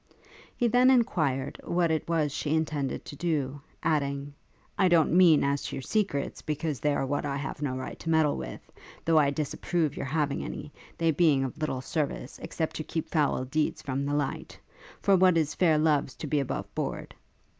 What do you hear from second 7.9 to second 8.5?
to meddle